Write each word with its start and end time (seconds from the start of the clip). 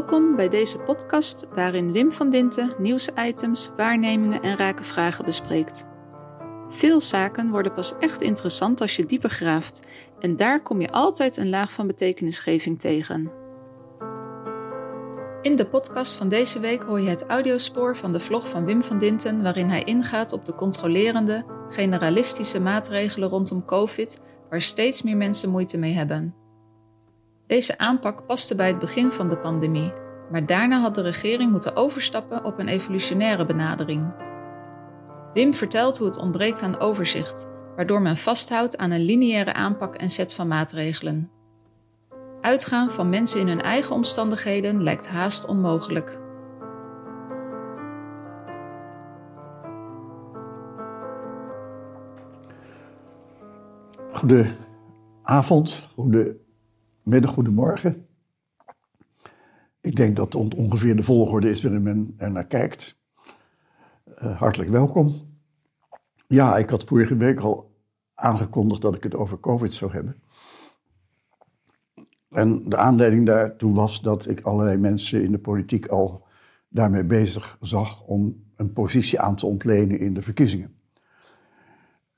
Welkom 0.00 0.36
bij 0.36 0.48
deze 0.48 0.78
podcast 0.78 1.46
waarin 1.54 1.92
Wim 1.92 2.12
van 2.12 2.30
Dinten 2.30 2.72
nieuwsitems, 2.78 3.70
waarnemingen 3.76 4.42
en 4.42 4.56
rake 4.56 4.82
vragen 4.82 5.24
bespreekt. 5.24 5.86
Veel 6.68 7.00
zaken 7.00 7.50
worden 7.50 7.74
pas 7.74 7.94
echt 7.98 8.22
interessant 8.22 8.80
als 8.80 8.96
je 8.96 9.06
dieper 9.06 9.30
graaft 9.30 9.88
en 10.18 10.36
daar 10.36 10.62
kom 10.62 10.80
je 10.80 10.90
altijd 10.90 11.36
een 11.36 11.48
laag 11.48 11.72
van 11.72 11.86
betekenisgeving 11.86 12.80
tegen. 12.80 13.30
In 15.42 15.56
de 15.56 15.66
podcast 15.70 16.16
van 16.16 16.28
deze 16.28 16.60
week 16.60 16.82
hoor 16.82 17.00
je 17.00 17.08
het 17.08 17.26
audiospoor 17.26 17.96
van 17.96 18.12
de 18.12 18.20
vlog 18.20 18.48
van 18.48 18.64
Wim 18.64 18.82
van 18.82 18.98
Dinten 18.98 19.42
waarin 19.42 19.68
hij 19.68 19.82
ingaat 19.82 20.32
op 20.32 20.44
de 20.44 20.54
controlerende, 20.54 21.44
generalistische 21.68 22.60
maatregelen 22.60 23.28
rondom 23.28 23.64
COVID 23.64 24.20
waar 24.50 24.62
steeds 24.62 25.02
meer 25.02 25.16
mensen 25.16 25.50
moeite 25.50 25.78
mee 25.78 25.92
hebben. 25.92 26.39
Deze 27.50 27.78
aanpak 27.78 28.26
paste 28.26 28.54
bij 28.54 28.66
het 28.68 28.78
begin 28.78 29.10
van 29.10 29.28
de 29.28 29.36
pandemie, 29.36 29.92
maar 30.30 30.46
daarna 30.46 30.80
had 30.80 30.94
de 30.94 31.02
regering 31.02 31.50
moeten 31.50 31.76
overstappen 31.76 32.44
op 32.44 32.58
een 32.58 32.68
evolutionaire 32.68 33.46
benadering. 33.46 34.12
Wim 35.34 35.54
vertelt 35.54 35.98
hoe 35.98 36.06
het 36.06 36.18
ontbreekt 36.18 36.62
aan 36.62 36.78
overzicht, 36.78 37.46
waardoor 37.76 38.02
men 38.02 38.16
vasthoudt 38.16 38.76
aan 38.76 38.90
een 38.90 39.04
lineaire 39.04 39.52
aanpak 39.52 39.94
en 39.94 40.10
set 40.10 40.34
van 40.34 40.48
maatregelen. 40.48 41.30
Uitgaan 42.40 42.90
van 42.90 43.08
mensen 43.08 43.40
in 43.40 43.48
hun 43.48 43.62
eigen 43.62 43.94
omstandigheden 43.94 44.82
lijkt 44.82 45.08
haast 45.08 45.46
onmogelijk. 45.46 46.18
Goedenavond, 54.12 55.88
goede 55.94 56.48
middag, 57.02 57.30
goedemorgen. 57.30 58.06
Ik 59.80 59.96
denk 59.96 60.16
dat 60.16 60.32
het 60.32 60.54
ongeveer 60.54 60.96
de 60.96 61.02
volgorde 61.02 61.50
is 61.50 61.62
waarin 61.62 61.82
men 61.82 62.14
er 62.16 62.30
naar 62.30 62.46
kijkt. 62.46 62.98
Uh, 64.22 64.38
hartelijk 64.38 64.70
welkom. 64.70 65.10
Ja, 66.26 66.56
ik 66.56 66.70
had 66.70 66.84
vorige 66.84 67.16
week 67.16 67.40
al 67.40 67.74
aangekondigd 68.14 68.82
dat 68.82 68.94
ik 68.94 69.02
het 69.02 69.14
over 69.14 69.40
COVID 69.40 69.72
zou 69.72 69.92
hebben. 69.92 70.22
En 72.28 72.68
de 72.68 72.76
aanleiding 72.76 73.26
daartoe 73.26 73.74
was 73.74 74.02
dat 74.02 74.28
ik 74.28 74.40
allerlei 74.40 74.76
mensen 74.76 75.22
in 75.22 75.32
de 75.32 75.38
politiek 75.38 75.86
al 75.86 76.26
daarmee 76.68 77.04
bezig 77.04 77.58
zag 77.60 78.02
om 78.02 78.44
een 78.56 78.72
positie 78.72 79.20
aan 79.20 79.36
te 79.36 79.46
ontlenen 79.46 79.98
in 79.98 80.14
de 80.14 80.22
verkiezingen. 80.22 80.74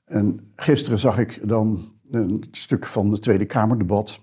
En 0.05 0.51
gisteren 0.55 0.99
zag 0.99 1.19
ik 1.19 1.47
dan 1.47 1.79
een 2.11 2.43
stuk 2.51 2.85
van 2.85 3.11
het 3.11 3.21
Tweede 3.21 3.45
Kamerdebat 3.45 4.21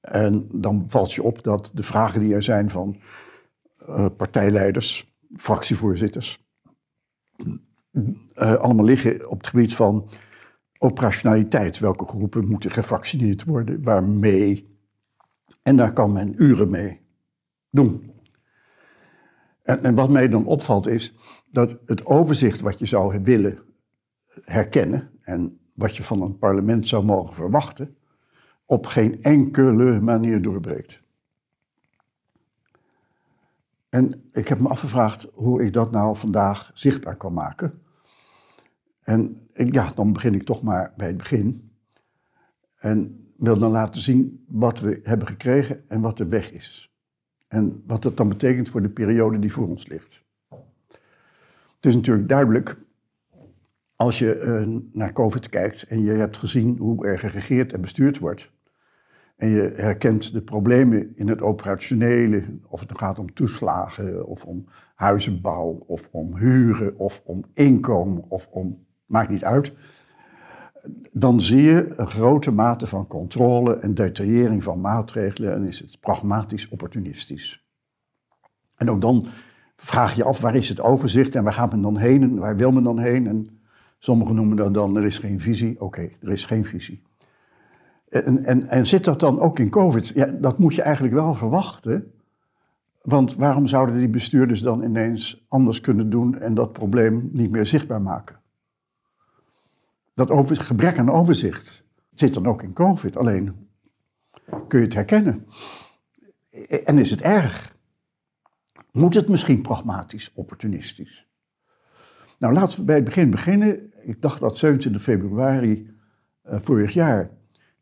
en 0.00 0.48
dan 0.52 0.84
valt 0.88 1.12
je 1.12 1.22
op 1.22 1.42
dat 1.42 1.70
de 1.74 1.82
vragen 1.82 2.20
die 2.20 2.34
er 2.34 2.42
zijn 2.42 2.70
van 2.70 2.96
uh, 3.88 4.06
partijleiders, 4.16 5.14
fractievoorzitters, 5.36 6.44
uh, 7.92 8.54
allemaal 8.54 8.84
liggen 8.84 9.28
op 9.28 9.38
het 9.38 9.46
gebied 9.46 9.74
van 9.74 10.08
operationaliteit. 10.78 11.78
Welke 11.78 12.06
groepen 12.06 12.48
moeten 12.48 12.70
gevaccineerd 12.70 13.44
worden, 13.44 13.82
waarmee. 13.82 14.78
En 15.62 15.76
daar 15.76 15.92
kan 15.92 16.12
men 16.12 16.42
uren 16.42 16.70
mee 16.70 17.00
doen. 17.70 18.12
En, 19.62 19.82
en 19.82 19.94
wat 19.94 20.10
mij 20.10 20.28
dan 20.28 20.46
opvalt 20.46 20.86
is 20.86 21.14
dat 21.50 21.76
het 21.86 22.06
overzicht 22.06 22.60
wat 22.60 22.78
je 22.78 22.86
zou 22.86 23.20
willen 23.22 23.58
herkennen 24.44 25.10
en 25.20 25.60
wat 25.74 25.96
je 25.96 26.02
van 26.02 26.22
een 26.22 26.38
parlement 26.38 26.88
zou 26.88 27.04
mogen 27.04 27.34
verwachten, 27.34 27.96
op 28.70 28.86
geen 28.86 29.22
enkele 29.22 30.00
manier 30.00 30.42
doorbreekt. 30.42 31.00
En 33.88 34.28
ik 34.32 34.48
heb 34.48 34.58
me 34.58 34.68
afgevraagd 34.68 35.28
hoe 35.34 35.62
ik 35.62 35.72
dat 35.72 35.90
nou 35.90 36.16
vandaag 36.16 36.70
zichtbaar 36.74 37.16
kan 37.16 37.32
maken. 37.32 37.82
En 39.02 39.48
ja, 39.54 39.92
dan 39.94 40.12
begin 40.12 40.34
ik 40.34 40.42
toch 40.42 40.62
maar 40.62 40.92
bij 40.96 41.06
het 41.06 41.16
begin. 41.16 41.70
En 42.76 43.28
wil 43.36 43.58
dan 43.58 43.70
laten 43.70 44.00
zien 44.00 44.44
wat 44.48 44.80
we 44.80 45.00
hebben 45.02 45.26
gekregen 45.26 45.88
en 45.88 46.00
wat 46.00 46.16
de 46.16 46.26
weg 46.26 46.52
is. 46.52 46.94
En 47.48 47.82
wat 47.86 48.02
dat 48.02 48.16
dan 48.16 48.28
betekent 48.28 48.68
voor 48.68 48.82
de 48.82 48.90
periode 48.90 49.38
die 49.38 49.52
voor 49.52 49.68
ons 49.68 49.86
ligt. 49.86 50.22
Het 51.76 51.86
is 51.86 51.94
natuurlijk 51.94 52.28
duidelijk, 52.28 52.76
als 53.96 54.18
je 54.18 54.40
uh, 54.40 54.80
naar 54.92 55.12
COVID 55.12 55.48
kijkt 55.48 55.82
en 55.82 56.02
je 56.02 56.12
hebt 56.12 56.36
gezien 56.36 56.78
hoe 56.78 57.06
er 57.06 57.18
geregeerd 57.18 57.72
en 57.72 57.80
bestuurd 57.80 58.18
wordt, 58.18 58.50
en 59.40 59.48
je 59.48 59.72
herkent 59.76 60.32
de 60.32 60.42
problemen 60.42 61.12
in 61.16 61.28
het 61.28 61.42
operationele, 61.42 62.42
of 62.68 62.80
het 62.80 62.98
gaat 62.98 63.18
om 63.18 63.34
toeslagen, 63.34 64.26
of 64.26 64.44
om 64.44 64.64
huizenbouw, 64.94 65.84
of 65.86 66.08
om 66.10 66.36
huren, 66.36 66.98
of 66.98 67.22
om 67.24 67.44
inkomen, 67.52 68.24
of 68.28 68.48
om, 68.50 68.86
maakt 69.06 69.28
niet 69.28 69.44
uit. 69.44 69.72
Dan 71.12 71.40
zie 71.40 71.62
je 71.62 71.92
een 71.96 72.06
grote 72.06 72.50
mate 72.50 72.86
van 72.86 73.06
controle 73.06 73.76
en 73.76 73.94
detaillering 73.94 74.62
van 74.62 74.80
maatregelen 74.80 75.52
en 75.52 75.64
is 75.64 75.80
het 75.80 76.00
pragmatisch 76.00 76.68
opportunistisch. 76.68 77.68
En 78.76 78.90
ook 78.90 79.00
dan 79.00 79.26
vraag 79.76 80.14
je 80.14 80.24
af 80.24 80.40
waar 80.40 80.56
is 80.56 80.68
het 80.68 80.80
overzicht 80.80 81.34
en 81.34 81.42
waar 81.42 81.52
gaat 81.52 81.70
men 81.70 81.82
dan 81.82 81.96
heen 81.96 82.22
en 82.22 82.38
waar 82.38 82.56
wil 82.56 82.70
men 82.70 82.82
dan 82.82 82.98
heen. 82.98 83.26
En 83.26 83.60
sommigen 83.98 84.34
noemen 84.34 84.56
dat 84.56 84.74
dan 84.74 84.96
er 84.96 85.04
is 85.04 85.18
geen 85.18 85.40
visie. 85.40 85.80
Oké, 85.80 86.08
er 86.20 86.30
is 86.30 86.46
geen 86.46 86.64
visie. 86.64 87.02
En, 88.10 88.44
en, 88.44 88.68
en 88.68 88.86
zit 88.86 89.04
dat 89.04 89.20
dan 89.20 89.40
ook 89.40 89.58
in 89.58 89.70
COVID? 89.70 90.08
Ja, 90.08 90.26
dat 90.26 90.58
moet 90.58 90.74
je 90.74 90.82
eigenlijk 90.82 91.14
wel 91.14 91.34
verwachten. 91.34 92.12
Want 93.02 93.34
waarom 93.34 93.66
zouden 93.66 93.96
die 93.96 94.08
bestuurders 94.08 94.60
dan 94.60 94.82
ineens 94.82 95.44
anders 95.48 95.80
kunnen 95.80 96.10
doen 96.10 96.38
en 96.38 96.54
dat 96.54 96.72
probleem 96.72 97.30
niet 97.32 97.50
meer 97.50 97.66
zichtbaar 97.66 98.02
maken? 98.02 98.40
Dat 100.14 100.30
over, 100.30 100.56
gebrek 100.56 100.98
aan 100.98 101.10
overzicht 101.10 101.84
zit 102.14 102.34
dan 102.34 102.46
ook 102.46 102.62
in 102.62 102.72
COVID. 102.72 103.16
Alleen 103.16 103.68
kun 104.68 104.78
je 104.78 104.84
het 104.84 104.94
herkennen. 104.94 105.46
En 106.84 106.98
is 106.98 107.10
het 107.10 107.20
erg? 107.20 107.76
Moet 108.92 109.14
het 109.14 109.28
misschien 109.28 109.62
pragmatisch, 109.62 110.32
opportunistisch? 110.34 111.26
Nou, 112.38 112.54
laten 112.54 112.78
we 112.78 112.84
bij 112.84 112.94
het 112.94 113.04
begin 113.04 113.30
beginnen. 113.30 113.92
Ik 114.02 114.22
dacht 114.22 114.40
dat 114.40 114.58
27 114.58 115.02
februari 115.02 115.90
uh, 116.48 116.56
vorig 116.60 116.92
jaar 116.92 117.30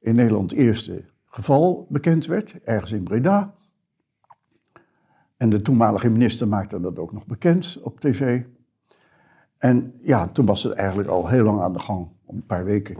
in 0.01 0.15
Nederland 0.15 0.51
het 0.51 0.61
eerste 0.61 1.05
geval 1.27 1.87
bekend 1.89 2.27
werd, 2.27 2.57
ergens 2.65 2.93
in 2.93 3.03
Breda. 3.03 3.55
En 5.37 5.49
de 5.49 5.63
toenmalige 5.63 6.11
minister 6.11 6.49
maakte 6.49 6.81
dat 6.81 6.99
ook 6.99 7.13
nog 7.13 7.27
bekend 7.27 7.79
op 7.83 8.01
tv. 8.01 8.43
En 9.59 9.95
ja, 10.03 10.29
toen 10.29 10.47
was 10.47 10.63
het 10.63 10.73
eigenlijk 10.73 11.09
al 11.09 11.29
heel 11.29 11.45
lang 11.45 11.61
aan 11.61 11.73
de 11.73 11.79
gang, 11.79 12.09
een 12.29 12.47
paar 12.47 12.65
weken, 12.65 12.97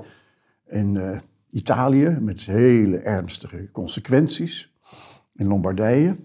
in 0.67 0.95
uh, 0.95 1.19
Italië, 1.49 2.19
met 2.21 2.41
hele 2.41 2.99
ernstige 2.99 3.69
consequenties. 3.73 4.73
In 5.35 5.47
Lombardije, 5.47 6.17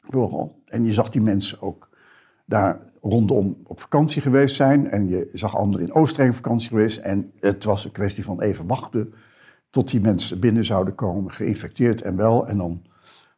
vooral. 0.00 0.62
En 0.64 0.84
je 0.84 0.92
zag 0.92 1.10
die 1.10 1.22
mensen 1.22 1.62
ook 1.62 1.88
daar 2.44 2.80
rondom 3.00 3.60
op 3.64 3.80
vakantie 3.80 4.22
geweest 4.22 4.56
zijn. 4.56 4.90
En 4.90 5.08
je 5.08 5.30
zag 5.32 5.56
anderen 5.56 5.86
in 5.86 5.94
Oostenrijk 5.94 6.30
op 6.30 6.36
vakantie 6.36 6.68
geweest. 6.68 6.98
En 6.98 7.32
het 7.40 7.64
was 7.64 7.84
een 7.84 7.92
kwestie 7.92 8.24
van 8.24 8.40
even 8.40 8.66
wachten 8.66 9.14
tot 9.74 9.90
die 9.90 10.00
mensen 10.00 10.40
binnen 10.40 10.64
zouden 10.64 10.94
komen, 10.94 11.32
geïnfecteerd 11.32 12.02
en 12.02 12.16
wel. 12.16 12.46
En 12.46 12.58
dan 12.58 12.82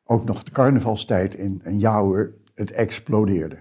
ook 0.05 0.25
nog 0.25 0.43
de 0.43 0.50
carnavalstijd 0.50 1.35
in. 1.35 1.61
En 1.65 1.79
ja 1.79 2.00
hoor, 2.00 2.33
het 2.55 2.71
explodeerde. 2.71 3.59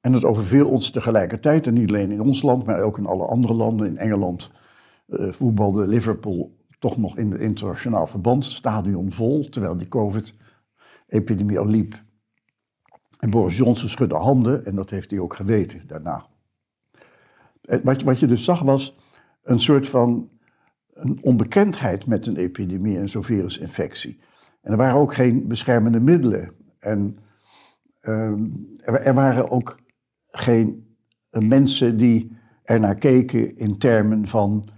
En 0.00 0.12
het 0.12 0.24
overviel 0.24 0.68
ons 0.68 0.90
tegelijkertijd, 0.90 1.66
en 1.66 1.74
niet 1.74 1.88
alleen 1.88 2.10
in 2.10 2.20
ons 2.20 2.42
land, 2.42 2.64
maar 2.64 2.80
ook 2.80 2.98
in 2.98 3.06
alle 3.06 3.26
andere 3.26 3.54
landen. 3.54 3.86
In 3.86 3.98
Engeland 3.98 4.50
uh, 5.08 5.32
voetbalde 5.32 5.86
Liverpool 5.86 6.56
toch 6.78 6.96
nog 6.96 7.16
in 7.16 7.30
het 7.30 7.40
internationaal 7.40 8.06
verband, 8.06 8.44
stadion 8.44 9.12
vol, 9.12 9.48
terwijl 9.48 9.76
die 9.76 9.88
COVID-epidemie 9.88 11.58
al 11.58 11.66
liep. 11.66 12.02
En 13.18 13.30
Boris 13.30 13.56
Johnson 13.56 13.88
schudde 13.88 14.14
handen, 14.14 14.64
en 14.64 14.74
dat 14.74 14.90
heeft 14.90 15.10
hij 15.10 15.20
ook 15.20 15.36
geweten 15.36 15.86
daarna. 15.86 16.26
Wat, 17.82 18.02
wat 18.02 18.18
je 18.18 18.26
dus 18.26 18.44
zag 18.44 18.60
was 18.60 18.96
een 19.42 19.60
soort 19.60 19.88
van 19.88 20.32
een 20.94 21.18
onbekendheid 21.22 22.06
met 22.06 22.26
een 22.26 22.36
epidemie 22.36 22.98
en 22.98 23.08
zo'n 23.08 23.24
virusinfectie. 23.24 24.20
En 24.62 24.70
er 24.72 24.76
waren 24.76 25.00
ook 25.00 25.14
geen 25.14 25.48
beschermende 25.48 26.00
middelen. 26.00 26.52
En 26.78 27.18
uh, 28.02 28.32
er, 28.84 29.14
waren 29.14 29.50
ook 29.50 29.78
geen 30.30 30.96
mensen 31.30 31.96
die 31.96 32.36
er 32.62 32.80
naar 32.80 32.94
keken 32.94 33.56
in 33.56 33.78
termen 33.78 34.26
van 34.26 34.68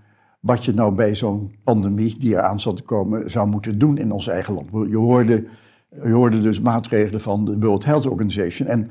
wat 0.41 0.65
je 0.65 0.73
nou 0.73 0.95
bij 0.95 1.15
zo'n 1.15 1.55
pandemie 1.65 2.19
die 2.19 2.35
eraan 2.35 2.61
zat 2.61 2.77
te 2.77 2.83
komen 2.83 3.31
zou 3.31 3.49
moeten 3.49 3.79
doen 3.79 3.99
in 3.99 4.12
ons 4.12 4.27
eigen 4.29 4.55
land. 4.55 4.69
Je 4.71 4.97
hoorde, 4.97 5.47
je 5.91 6.12
hoorde 6.12 6.41
dus 6.41 6.61
maatregelen 6.61 7.21
van 7.21 7.45
de 7.45 7.59
World 7.59 7.85
Health 7.85 8.07
Organization. 8.07 8.69
En 8.69 8.91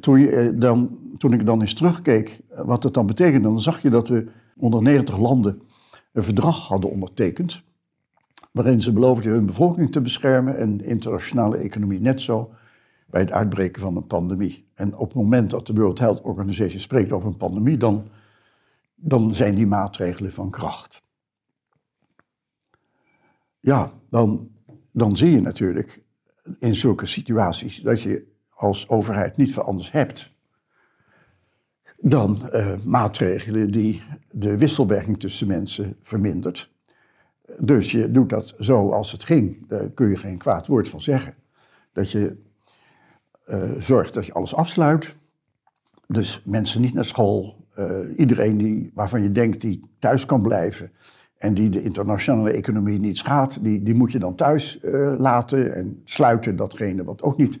toen, 0.00 0.20
je 0.20 0.54
dan, 0.58 0.98
toen 1.16 1.32
ik 1.32 1.46
dan 1.46 1.60
eens 1.60 1.74
terugkeek 1.74 2.40
wat 2.48 2.82
dat 2.82 2.94
dan 2.94 3.06
betekende, 3.06 3.48
dan 3.48 3.60
zag 3.60 3.82
je 3.82 3.90
dat 3.90 4.08
we 4.08 4.26
onder 4.56 4.82
90 4.82 5.18
landen 5.18 5.62
een 6.12 6.22
verdrag 6.22 6.66
hadden 6.66 6.90
ondertekend. 6.90 7.62
waarin 8.52 8.80
ze 8.80 8.92
beloofden 8.92 9.32
hun 9.32 9.46
bevolking 9.46 9.92
te 9.92 10.00
beschermen 10.00 10.56
en 10.56 10.76
de 10.76 10.84
internationale 10.84 11.56
economie 11.56 12.00
net 12.00 12.20
zo 12.20 12.52
bij 13.06 13.20
het 13.20 13.32
uitbreken 13.32 13.82
van 13.82 13.96
een 13.96 14.06
pandemie. 14.06 14.68
En 14.74 14.96
op 14.96 15.08
het 15.08 15.16
moment 15.16 15.50
dat 15.50 15.66
de 15.66 15.72
World 15.72 15.98
Health 15.98 16.20
Organization 16.20 16.80
spreekt 16.80 17.12
over 17.12 17.28
een 17.28 17.36
pandemie, 17.36 17.76
dan, 17.76 18.08
dan 18.94 19.34
zijn 19.34 19.54
die 19.54 19.66
maatregelen 19.66 20.32
van 20.32 20.50
kracht. 20.50 21.02
Ja, 23.60 23.90
dan, 24.10 24.50
dan 24.92 25.16
zie 25.16 25.30
je 25.30 25.40
natuurlijk 25.40 26.02
in 26.58 26.74
zulke 26.74 27.06
situaties 27.06 27.80
dat 27.80 28.02
je 28.02 28.26
als 28.48 28.88
overheid 28.88 29.36
niet 29.36 29.52
veel 29.52 29.62
anders 29.62 29.92
hebt 29.92 30.32
dan 32.00 32.48
uh, 32.52 32.72
maatregelen 32.84 33.70
die 33.70 34.02
de 34.30 34.56
wisselwerking 34.56 35.20
tussen 35.20 35.46
mensen 35.46 35.96
vermindert. 36.02 36.70
Dus 37.58 37.90
je 37.92 38.10
doet 38.10 38.30
dat 38.30 38.54
zo 38.58 38.90
als 38.90 39.12
het 39.12 39.24
ging. 39.24 39.68
Daar 39.68 39.88
kun 39.88 40.08
je 40.08 40.16
geen 40.16 40.38
kwaad 40.38 40.66
woord 40.66 40.88
van 40.88 41.00
zeggen. 41.00 41.34
Dat 41.92 42.10
je 42.10 42.36
uh, 43.48 43.62
zorgt 43.78 44.14
dat 44.14 44.26
je 44.26 44.32
alles 44.32 44.54
afsluit. 44.54 45.16
Dus 46.06 46.42
mensen 46.44 46.80
niet 46.80 46.94
naar 46.94 47.04
school. 47.04 47.66
Uh, 47.78 47.98
iedereen 48.16 48.58
die, 48.58 48.90
waarvan 48.94 49.22
je 49.22 49.32
denkt 49.32 49.60
die 49.60 49.84
thuis 49.98 50.26
kan 50.26 50.42
blijven. 50.42 50.90
En 51.38 51.54
die 51.54 51.68
de 51.68 51.82
internationale 51.82 52.50
economie 52.50 52.98
niet 52.98 53.18
schaadt, 53.18 53.62
die, 53.62 53.82
die 53.82 53.94
moet 53.94 54.12
je 54.12 54.18
dan 54.18 54.34
thuis 54.34 54.78
laten 55.18 55.74
en 55.74 56.00
sluiten 56.04 56.56
datgene 56.56 57.04
wat 57.04 57.22
ook 57.22 57.36
niet 57.36 57.60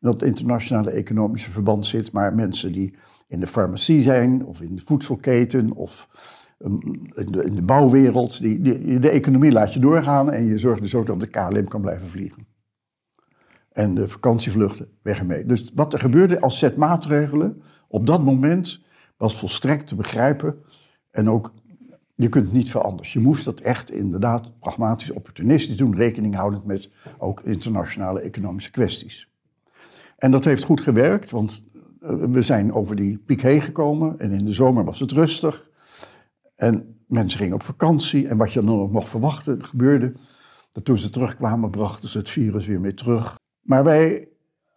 dat 0.00 0.22
internationale 0.22 0.90
economische 0.90 1.50
verband 1.50 1.86
zit. 1.86 2.12
Maar 2.12 2.34
mensen 2.34 2.72
die 2.72 2.94
in 3.28 3.40
de 3.40 3.46
farmacie 3.46 4.00
zijn, 4.00 4.44
of 4.44 4.60
in 4.60 4.76
de 4.76 4.82
voedselketen, 4.84 5.72
of 5.72 6.08
um, 6.58 6.80
in, 7.14 7.32
de, 7.32 7.44
in, 7.44 7.54
de, 7.54 7.62
bouwwereld. 7.62 8.40
Die, 8.40 8.98
de 8.98 9.10
economie 9.10 9.52
laat 9.52 9.74
je 9.74 9.80
doorgaan 9.80 10.32
en 10.32 10.46
je 10.46 10.58
zorgt 10.58 10.80
dus 10.80 10.94
ook 10.94 11.06
dat 11.06 11.20
de 11.20 11.26
KLM 11.26 11.68
kan 11.68 11.80
blijven 11.80 12.08
vliegen. 12.08 12.46
En 13.72 13.94
de 13.94 14.08
vakantievluchten 14.08 14.88
weg 15.02 15.18
ermee. 15.18 15.44
Dus 15.44 15.70
wat 15.74 15.92
er 15.92 15.98
gebeurde 15.98 16.40
als 16.40 16.58
set 16.58 16.76
maatregelen 16.76 17.62
op 17.88 18.06
dat 18.06 18.24
moment 18.24 18.84
was 19.16 19.38
volstrekt 19.38 19.86
te 19.86 19.94
begrijpen. 19.94 20.54
En 21.10 21.30
ook, 21.30 21.52
je 22.14 22.28
kunt 22.28 22.52
niet 22.52 22.70
veranderen. 22.70 23.10
Je 23.12 23.18
moest 23.20 23.44
dat 23.44 23.60
echt 23.60 23.90
inderdaad 23.90 24.58
pragmatisch, 24.58 25.10
opportunistisch 25.10 25.76
doen, 25.76 25.96
rekening 25.96 26.34
houdend 26.34 26.64
met 26.64 26.90
ook 27.18 27.40
internationale 27.40 28.20
economische 28.20 28.70
kwesties. 28.70 29.28
En 30.16 30.30
dat 30.30 30.44
heeft 30.44 30.64
goed 30.64 30.80
gewerkt, 30.80 31.30
want 31.30 31.62
eh, 32.00 32.10
we 32.10 32.42
zijn 32.42 32.72
over 32.72 32.96
die 32.96 33.18
piek 33.18 33.42
heen 33.42 33.60
gekomen 33.60 34.18
en 34.18 34.32
in 34.32 34.44
de 34.44 34.52
zomer 34.52 34.84
was 34.84 35.00
het 35.00 35.12
rustig. 35.12 35.68
En 36.56 36.96
mensen 37.06 37.38
gingen 37.38 37.54
op 37.54 37.62
vakantie 37.62 38.28
en 38.28 38.36
wat 38.36 38.52
je 38.52 38.60
dan 38.60 38.80
ook 38.80 38.92
mocht 38.92 39.08
verwachten 39.08 39.64
gebeurde. 39.64 40.12
Dat 40.72 40.84
toen 40.84 40.98
ze 40.98 41.10
terugkwamen 41.10 41.70
brachten 41.70 42.08
ze 42.08 42.18
het 42.18 42.30
virus 42.30 42.66
weer 42.66 42.80
mee 42.80 42.94
terug. 42.94 43.38
Maar 43.60 43.84
wij 43.84 44.28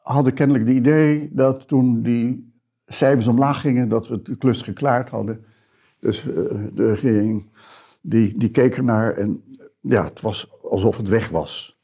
hadden 0.01 0.33
kennelijk 0.33 0.67
het 0.67 0.75
idee 0.75 1.29
dat 1.31 1.67
toen 1.67 2.01
die 2.01 2.53
cijfers 2.85 3.27
omlaag 3.27 3.61
gingen, 3.61 3.89
dat 3.89 4.07
we 4.07 4.21
de 4.21 4.37
klus 4.37 4.61
geklaard 4.61 5.09
hadden. 5.09 5.45
Dus 5.99 6.25
uh, 6.25 6.33
de 6.73 6.89
regering 6.89 7.49
die, 8.01 8.37
die 8.37 8.49
keek 8.49 8.77
ernaar 8.77 9.13
en 9.13 9.43
ja, 9.81 10.03
het 10.03 10.21
was 10.21 10.61
alsof 10.63 10.97
het 10.97 11.07
weg 11.07 11.29
was. 11.29 11.79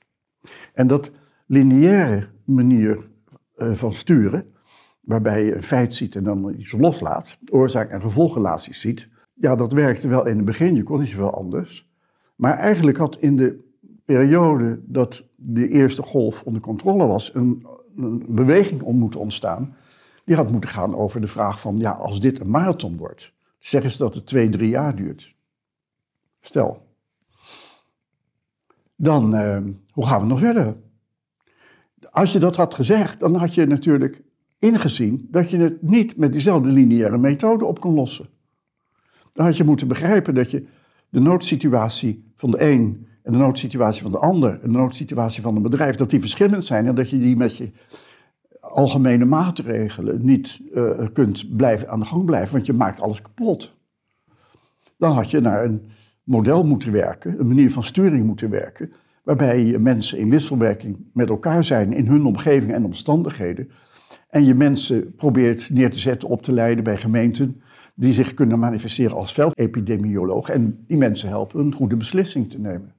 En 0.73 0.87
dat 0.87 1.11
lineaire 1.45 2.27
manier 2.43 3.09
van 3.57 3.93
sturen, 3.93 4.53
waarbij 5.01 5.45
je 5.45 5.55
een 5.55 5.63
feit 5.63 5.93
ziet 5.93 6.15
en 6.15 6.23
dan 6.23 6.53
iets 6.57 6.71
loslaat, 6.71 7.37
oorzaak- 7.51 7.89
en 7.89 8.01
gevolgrelaties 8.01 8.79
ziet, 8.81 9.09
ja, 9.33 9.55
dat 9.55 9.73
werkte 9.73 10.07
wel 10.07 10.25
in 10.25 10.35
het 10.35 10.45
begin, 10.45 10.75
je 10.75 10.83
kon 10.83 10.99
niet 10.99 11.07
zoveel 11.07 11.37
anders. 11.37 11.89
Maar 12.35 12.57
eigenlijk 12.57 12.97
had 12.97 13.17
in 13.17 13.35
de 13.35 13.63
periode 14.05 14.79
dat 14.85 15.23
de 15.35 15.69
eerste 15.69 16.01
golf 16.01 16.43
onder 16.43 16.61
controle 16.61 17.05
was, 17.05 17.33
een, 17.33 17.67
beweging 18.27 18.81
om 18.81 18.97
moeten 18.97 19.19
ontstaan. 19.19 19.75
Die 20.23 20.35
had 20.35 20.51
moeten 20.51 20.69
gaan 20.69 20.95
over 20.95 21.21
de 21.21 21.27
vraag 21.27 21.59
van, 21.59 21.77
ja, 21.77 21.91
als 21.91 22.19
dit 22.19 22.39
een 22.39 22.49
marathon 22.49 22.97
wordt, 22.97 23.33
zeggen 23.59 23.91
ze 23.91 23.97
dat 23.97 24.13
het 24.13 24.25
twee, 24.25 24.49
drie 24.49 24.69
jaar 24.69 24.95
duurt. 24.95 25.35
Stel. 26.41 26.85
Dan, 28.95 29.35
uh, 29.35 29.57
hoe 29.91 30.05
gaan 30.05 30.21
we 30.21 30.27
nog 30.27 30.39
verder? 30.39 30.77
Als 32.15 32.31
je 32.31 32.39
dat 32.39 32.55
had 32.55 32.73
gezegd, 32.73 33.19
dan 33.19 33.35
had 33.35 33.53
je 33.53 33.65
natuurlijk 33.65 34.21
ingezien 34.59 35.27
dat 35.31 35.49
je 35.49 35.57
het 35.57 35.81
niet 35.81 36.17
met 36.17 36.31
diezelfde 36.31 36.69
lineaire 36.69 37.17
methode 37.17 37.65
op 37.65 37.79
kon 37.79 37.93
lossen. 37.93 38.27
Dan 39.33 39.45
had 39.45 39.57
je 39.57 39.63
moeten 39.63 39.87
begrijpen 39.87 40.35
dat 40.35 40.51
je 40.51 40.65
de 41.09 41.19
noodsituatie 41.19 42.31
van 42.35 42.51
de 42.51 42.61
een 42.61 43.07
en 43.23 43.31
de 43.31 43.37
noodsituatie 43.37 44.01
van 44.01 44.11
de 44.11 44.17
ander 44.17 44.59
en 44.61 44.71
de 44.71 44.77
noodsituatie 44.77 45.41
van 45.41 45.55
een 45.55 45.61
bedrijf, 45.61 45.95
dat 45.95 46.09
die 46.09 46.19
verschillend 46.19 46.65
zijn 46.65 46.87
en 46.87 46.95
dat 46.95 47.09
je 47.09 47.19
die 47.19 47.35
met 47.35 47.57
je 47.57 47.71
algemene 48.59 49.25
maatregelen 49.25 50.25
niet 50.25 50.61
uh, 50.73 50.89
kunt 51.13 51.55
blijven, 51.55 51.89
aan 51.89 51.99
de 51.99 52.05
gang 52.05 52.25
blijven, 52.25 52.53
want 52.53 52.65
je 52.65 52.73
maakt 52.73 53.01
alles 53.01 53.21
kapot. 53.21 53.75
Dan 54.97 55.11
had 55.11 55.31
je 55.31 55.39
naar 55.39 55.63
een 55.63 55.81
model 56.23 56.63
moeten 56.63 56.91
werken, 56.91 57.39
een 57.39 57.47
manier 57.47 57.71
van 57.71 57.83
sturing 57.83 58.25
moeten 58.25 58.49
werken, 58.49 58.91
waarbij 59.25 59.77
mensen 59.79 60.17
in 60.17 60.29
wisselwerking 60.29 60.97
met 61.13 61.29
elkaar 61.29 61.63
zijn 61.63 61.93
in 61.93 62.07
hun 62.07 62.25
omgeving 62.25 62.73
en 62.73 62.85
omstandigheden. 62.85 63.69
En 64.29 64.45
je 64.45 64.53
mensen 64.53 65.15
probeert 65.15 65.69
neer 65.69 65.91
te 65.91 65.99
zetten, 65.99 66.29
op 66.29 66.41
te 66.41 66.51
leiden 66.51 66.83
bij 66.83 66.97
gemeenten 66.97 67.61
die 67.95 68.13
zich 68.13 68.33
kunnen 68.33 68.59
manifesteren 68.59 69.17
als 69.17 69.33
veldepidemioloog. 69.33 70.49
En 70.49 70.83
die 70.87 70.97
mensen 70.97 71.29
helpen 71.29 71.59
een 71.59 71.73
goede 71.73 71.95
beslissing 71.95 72.49
te 72.49 72.59
nemen. 72.59 72.93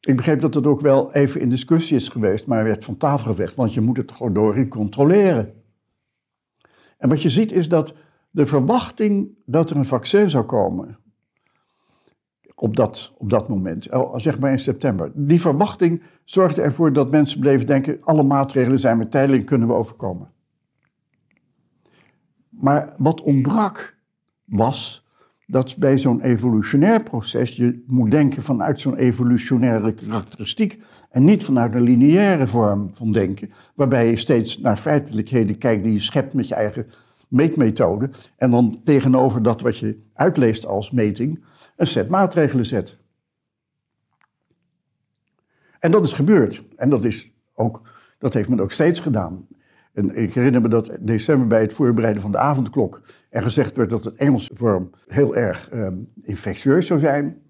Ik 0.00 0.16
begreep 0.16 0.40
dat 0.40 0.54
het 0.54 0.66
ook 0.66 0.80
wel 0.80 1.12
even 1.12 1.40
in 1.40 1.48
discussie 1.48 1.96
is 1.96 2.08
geweest, 2.08 2.46
maar 2.46 2.64
werd 2.64 2.84
van 2.84 2.96
tafel 2.96 3.30
gevecht, 3.30 3.56
want 3.56 3.74
je 3.74 3.80
moet 3.80 3.96
het 3.96 4.12
gewoon 4.12 4.32
door 4.32 4.68
controleren. 4.68 5.52
En 6.98 7.08
wat 7.08 7.22
je 7.22 7.28
ziet 7.28 7.52
is 7.52 7.68
dat 7.68 7.94
de 8.30 8.46
verwachting 8.46 9.28
dat 9.44 9.70
er 9.70 9.76
een 9.76 9.84
vaccin 9.84 10.30
zou 10.30 10.44
komen, 10.44 10.98
op 12.60 12.76
dat, 12.76 13.12
op 13.18 13.30
dat 13.30 13.48
moment, 13.48 13.88
zeg 14.14 14.38
maar 14.38 14.50
in 14.50 14.58
september, 14.58 15.10
die 15.14 15.40
verwachting 15.40 16.02
zorgde 16.24 16.62
ervoor 16.62 16.92
dat 16.92 17.10
mensen 17.10 17.40
bleven 17.40 17.66
denken, 17.66 17.98
alle 18.02 18.22
maatregelen 18.22 18.78
zijn 18.78 18.98
met 18.98 19.10
tijdelijk, 19.10 19.46
kunnen 19.46 19.68
we 19.68 19.74
overkomen. 19.74 20.30
Maar 22.48 22.94
wat 22.96 23.22
ontbrak 23.22 23.96
was 24.44 25.06
dat 25.46 25.76
bij 25.76 25.98
zo'n 25.98 26.20
evolutionair 26.20 27.02
proces 27.02 27.56
je 27.56 27.84
moet 27.86 28.10
denken 28.10 28.42
vanuit 28.42 28.80
zo'n 28.80 28.96
evolutionaire 28.96 29.94
karakteristiek 29.94 30.82
en 31.10 31.24
niet 31.24 31.44
vanuit 31.44 31.74
een 31.74 31.82
lineaire 31.82 32.46
vorm 32.46 32.90
van 32.94 33.12
denken, 33.12 33.50
waarbij 33.74 34.10
je 34.10 34.16
steeds 34.16 34.58
naar 34.58 34.76
feitelijkheden 34.76 35.58
kijkt 35.58 35.82
die 35.82 35.92
je 35.92 36.00
schept 36.00 36.34
met 36.34 36.48
je 36.48 36.54
eigen 36.54 36.86
meetmethode 37.28 38.10
en 38.36 38.50
dan 38.50 38.80
tegenover 38.84 39.42
dat 39.42 39.60
wat 39.60 39.78
je 39.78 40.02
uitleest 40.12 40.66
als 40.66 40.90
meting 40.90 41.44
een 41.76 41.86
set 41.86 42.08
maatregelen 42.08 42.66
zet. 42.66 42.98
En 45.78 45.90
dat 45.90 46.04
is 46.04 46.12
gebeurd 46.12 46.64
en 46.76 46.90
dat, 46.90 47.04
is 47.04 47.32
ook, 47.54 47.82
dat 48.18 48.34
heeft 48.34 48.48
men 48.48 48.60
ook 48.60 48.72
steeds 48.72 49.00
gedaan. 49.00 49.46
En 49.92 50.16
ik 50.16 50.34
herinner 50.34 50.60
me 50.60 50.68
dat 50.68 50.98
december 51.00 51.46
bij 51.46 51.60
het 51.60 51.72
voorbereiden 51.72 52.22
van 52.22 52.30
de 52.30 52.38
avondklok 52.38 53.02
er 53.30 53.42
gezegd 53.42 53.76
werd 53.76 53.90
dat 53.90 54.04
het 54.04 54.16
Engelse 54.16 54.50
vorm 54.54 54.90
heel 55.06 55.36
erg 55.36 55.72
um, 55.72 56.12
infectieus 56.22 56.86
zou 56.86 57.00
zijn. 57.00 57.42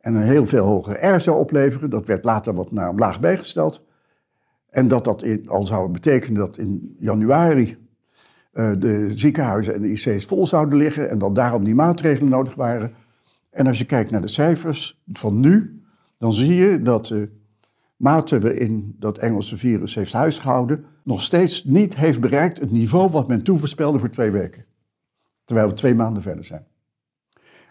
En 0.00 0.14
een 0.14 0.22
heel 0.22 0.46
veel 0.46 0.64
hogere 0.64 1.06
R 1.06 1.20
zou 1.20 1.38
opleveren. 1.38 1.90
Dat 1.90 2.06
werd 2.06 2.24
later 2.24 2.54
wat 2.54 2.72
naar 2.72 2.88
omlaag 2.88 3.20
bijgesteld. 3.20 3.86
En 4.70 4.88
dat 4.88 5.04
dat 5.04 5.22
in, 5.22 5.48
al 5.48 5.66
zou 5.66 5.90
betekenen 5.90 6.38
dat 6.40 6.58
in 6.58 6.96
januari 6.98 7.87
de 8.52 9.12
ziekenhuizen 9.14 9.74
en 9.74 9.80
de 9.80 9.88
IC's 9.88 10.24
vol 10.24 10.46
zouden 10.46 10.78
liggen. 10.78 11.10
En 11.10 11.18
dat 11.18 11.34
daarom 11.34 11.64
die 11.64 11.74
maatregelen 11.74 12.30
nodig 12.30 12.54
waren. 12.54 12.94
En 13.50 13.66
als 13.66 13.78
je 13.78 13.84
kijkt 13.84 14.10
naar 14.10 14.20
de 14.20 14.28
cijfers 14.28 15.02
van 15.12 15.40
nu, 15.40 15.82
dan 16.18 16.32
zie 16.32 16.54
je 16.54 16.82
dat 16.82 17.06
de 17.06 17.28
mate 17.96 18.40
waarin 18.40 18.96
dat 18.98 19.18
Engelse 19.18 19.56
virus 19.56 19.94
heeft 19.94 20.12
huisgehouden 20.12 20.84
nog 21.02 21.22
steeds 21.22 21.64
niet 21.64 21.96
heeft 21.96 22.20
bereikt 22.20 22.60
het 22.60 22.70
niveau 22.70 23.10
wat 23.10 23.28
men 23.28 23.42
toen 23.42 23.58
voorspelde 23.58 23.98
voor 23.98 24.10
twee 24.10 24.30
weken. 24.30 24.64
Terwijl 25.44 25.68
we 25.68 25.74
twee 25.74 25.94
maanden 25.94 26.22
verder 26.22 26.44
zijn. 26.44 26.66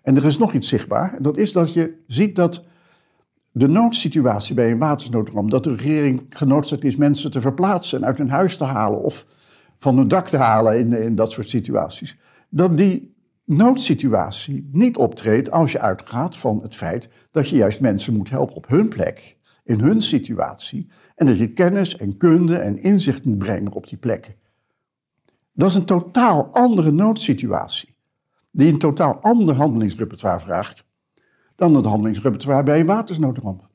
En 0.04 0.16
er 0.16 0.26
is 0.26 0.38
nog 0.38 0.54
iets 0.54 0.68
zichtbaar. 0.68 1.14
En 1.16 1.24
dat 1.24 1.38
is 1.38 1.52
dat 1.52 1.74
je 1.74 2.04
ziet 2.08 2.36
dat 2.36 2.66
de 3.52 3.68
noodsituatie 3.68 4.56
bij 4.56 4.72
een 4.72 4.78
watersnoodramp, 4.78 5.52
dat 5.52 5.64
de 5.64 5.76
regering 5.76 6.26
genoodzaakt 6.30 6.84
is 6.84 6.96
mensen 6.96 7.32
te 7.32 7.42
verplaatsen 7.42 8.00
en 8.00 8.06
uit 8.06 8.18
hun 8.18 8.30
huis 8.30 8.58
te 8.58 8.64
halen 8.64 9.04
of 9.04 9.26
van 9.80 9.98
hun 9.98 10.08
dak 10.08 10.28
te 10.28 10.38
halen 10.38 10.80
in, 10.80 10.94
in 10.94 11.16
dat 11.16 11.32
soort 11.32 11.50
situaties. 11.50 12.18
Dat 12.50 12.78
die 12.78 13.16
noodsituatie 13.44 14.70
niet 14.72 14.98
optreedt 14.98 15.52
als 15.52 15.72
je 15.72 15.80
uitgaat 15.80 16.38
van 16.38 16.62
het 16.62 16.76
feit 16.76 17.10
dat 17.32 17.50
je 17.50 17.56
juist 17.56 17.82
mensen 17.82 18.16
moet 18.16 18.30
helpen 18.30 18.56
op 18.56 18.68
hun 18.68 18.90
plek 18.90 19.38
in 19.64 19.80
hun 19.80 20.02
situatie 20.02 20.90
en 21.16 21.26
dat 21.26 21.38
je 21.38 21.54
kennis 21.54 21.98
en 21.98 22.18
kunde 22.18 22.58
en 22.58 22.82
inzicht 22.82 23.26
moet 23.26 23.38
brengen 23.38 23.72
op 23.72 23.88
die 23.88 23.98
plekken. 23.98 24.36
Dat 25.52 25.70
is 25.70 25.76
een 25.76 25.86
totaal 25.86 26.50
andere 26.52 26.92
noodsituatie, 26.92 27.96
die 28.52 28.72
een 28.72 28.80
totaal 28.80 29.16
ander 29.22 29.56
handelingsrepertoire 29.56 30.40
vraagt 30.40 30.86
dan 31.56 31.76
het 31.76 31.86
handelingsrepertoire 31.86 32.64
bij 32.64 32.80
een 32.80 32.86
watersnoodramp. 32.86 33.70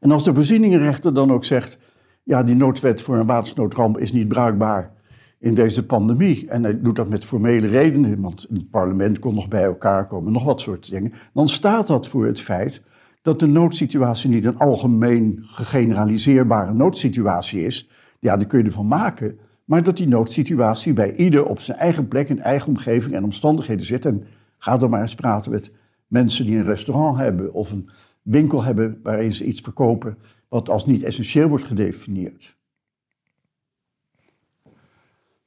En 0.00 0.10
als 0.10 0.24
de 0.24 0.34
voorzieningenrechter 0.34 1.14
dan 1.14 1.32
ook 1.32 1.44
zegt, 1.44 1.78
ja, 2.26 2.42
die 2.42 2.54
noodwet 2.54 3.02
voor 3.02 3.16
een 3.16 3.26
watersnoodramp 3.26 3.98
is 3.98 4.12
niet 4.12 4.28
bruikbaar 4.28 4.92
in 5.38 5.54
deze 5.54 5.86
pandemie. 5.86 6.48
En 6.48 6.62
hij 6.62 6.80
doet 6.80 6.96
dat 6.96 7.08
met 7.08 7.24
formele 7.24 7.66
redenen, 7.66 8.20
want 8.20 8.46
het 8.52 8.70
parlement 8.70 9.18
kon 9.18 9.34
nog 9.34 9.48
bij 9.48 9.62
elkaar 9.62 10.06
komen, 10.06 10.32
nog 10.32 10.44
wat 10.44 10.60
soort 10.60 10.90
dingen. 10.90 11.12
Dan 11.32 11.48
staat 11.48 11.86
dat 11.86 12.08
voor 12.08 12.26
het 12.26 12.40
feit 12.40 12.82
dat 13.22 13.40
de 13.40 13.46
noodsituatie 13.46 14.30
niet 14.30 14.44
een 14.44 14.58
algemeen 14.58 15.38
gegeneraliseerbare 15.42 16.74
noodsituatie 16.74 17.64
is. 17.64 17.88
Ja, 18.18 18.36
daar 18.36 18.46
kun 18.46 18.58
je 18.58 18.64
ervan 18.64 18.88
maken. 18.88 19.38
Maar 19.64 19.82
dat 19.82 19.96
die 19.96 20.08
noodsituatie 20.08 20.92
bij 20.92 21.14
ieder 21.14 21.44
op 21.44 21.60
zijn 21.60 21.78
eigen 21.78 22.08
plek, 22.08 22.28
in 22.28 22.40
eigen 22.40 22.68
omgeving 22.68 23.14
en 23.14 23.24
omstandigheden 23.24 23.86
zit. 23.86 24.06
En 24.06 24.24
ga 24.58 24.76
dan 24.76 24.90
maar 24.90 25.00
eens 25.00 25.14
praten 25.14 25.50
met 25.50 25.72
mensen 26.06 26.46
die 26.46 26.56
een 26.56 26.64
restaurant 26.64 27.18
hebben 27.18 27.52
of 27.52 27.70
een 27.70 27.90
winkel 28.26 28.64
hebben 28.64 29.00
waarin 29.02 29.32
ze 29.32 29.44
iets 29.44 29.60
verkopen 29.60 30.18
wat 30.48 30.68
als 30.68 30.86
niet 30.86 31.02
essentieel 31.02 31.48
wordt 31.48 31.64
gedefinieerd. 31.64 32.56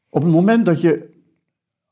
Op 0.09 0.21
het 0.23 0.31
moment 0.31 0.65
dat 0.65 0.81
je, 0.81 1.09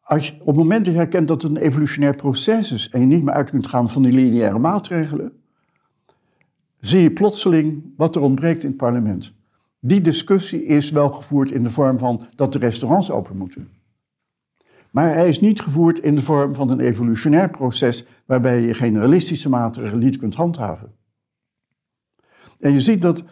als 0.01 0.37
op 0.39 0.47
het 0.47 0.55
moment 0.55 0.85
dat 0.85 0.93
je 0.93 0.99
herkent 0.99 1.27
dat 1.27 1.41
het 1.41 1.51
een 1.51 1.57
evolutionair 1.57 2.15
proces 2.15 2.71
is 2.71 2.89
en 2.89 2.99
je 2.99 3.05
niet 3.05 3.23
meer 3.23 3.33
uit 3.33 3.49
kunt 3.49 3.67
gaan 3.67 3.89
van 3.89 4.01
die 4.01 4.11
lineaire 4.11 4.59
maatregelen, 4.59 5.41
zie 6.79 7.01
je 7.01 7.11
plotseling 7.11 7.93
wat 7.95 8.15
er 8.15 8.21
ontbreekt 8.21 8.63
in 8.63 8.69
het 8.69 8.77
parlement. 8.77 9.33
Die 9.79 10.01
discussie 10.01 10.63
is 10.63 10.91
wel 10.91 11.11
gevoerd 11.11 11.51
in 11.51 11.63
de 11.63 11.69
vorm 11.69 11.97
van 11.97 12.27
dat 12.35 12.53
de 12.53 12.59
restaurants 12.59 13.11
open 13.11 13.37
moeten. 13.37 13.69
Maar 14.91 15.13
hij 15.13 15.29
is 15.29 15.39
niet 15.39 15.61
gevoerd 15.61 15.99
in 15.99 16.15
de 16.15 16.21
vorm 16.21 16.55
van 16.55 16.69
een 16.69 16.79
evolutionair 16.79 17.49
proces 17.49 18.05
waarbij 18.25 18.61
je 18.61 18.73
generalistische 18.73 19.49
maatregelen 19.49 20.03
niet 20.03 20.17
kunt 20.17 20.35
handhaven. 20.35 20.95
En 22.59 22.71
je 22.71 22.79
ziet 22.79 23.01
dat 23.01 23.23